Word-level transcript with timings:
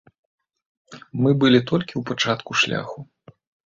Мы 1.21 1.31
былі 1.45 1.59
толькі 1.69 1.93
ў 1.97 2.01
пачатку 2.11 2.51
шляху. 2.67 2.99